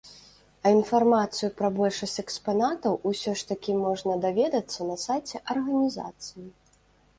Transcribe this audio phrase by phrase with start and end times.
[0.65, 6.45] А інфармацыю пра большасць экспанатаў усё ж такі можна даведацца на сайце арганізацыі.